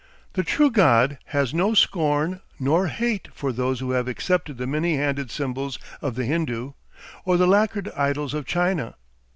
[0.33, 4.95] The True God has no scorn nor hate for those who have accepted the many
[4.97, 6.71] handed symbols of the Hindu
[7.23, 8.95] or the lacquered idols of China.